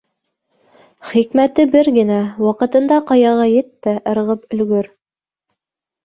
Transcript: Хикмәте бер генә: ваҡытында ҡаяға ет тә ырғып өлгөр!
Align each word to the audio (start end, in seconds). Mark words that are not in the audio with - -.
Хикмәте 1.09 1.65
бер 1.75 1.89
генә: 1.97 2.15
ваҡытында 2.45 2.97
ҡаяға 3.11 3.45
ет 3.57 3.69
тә 3.89 3.93
ырғып 4.13 4.57
өлгөр! 4.57 4.89